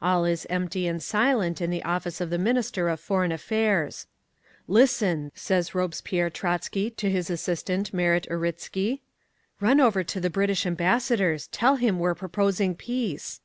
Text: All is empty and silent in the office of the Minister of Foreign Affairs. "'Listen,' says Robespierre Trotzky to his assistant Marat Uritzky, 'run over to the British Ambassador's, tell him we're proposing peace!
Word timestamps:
All 0.00 0.24
is 0.24 0.46
empty 0.48 0.86
and 0.86 1.02
silent 1.02 1.60
in 1.60 1.68
the 1.70 1.82
office 1.82 2.20
of 2.20 2.30
the 2.30 2.38
Minister 2.38 2.88
of 2.88 3.00
Foreign 3.00 3.32
Affairs. 3.32 4.06
"'Listen,' 4.68 5.32
says 5.34 5.74
Robespierre 5.74 6.30
Trotzky 6.30 6.88
to 6.90 7.10
his 7.10 7.28
assistant 7.28 7.92
Marat 7.92 8.28
Uritzky, 8.30 9.00
'run 9.60 9.80
over 9.80 10.04
to 10.04 10.20
the 10.20 10.30
British 10.30 10.66
Ambassador's, 10.66 11.48
tell 11.48 11.74
him 11.74 11.98
we're 11.98 12.14
proposing 12.14 12.76
peace! 12.76 13.40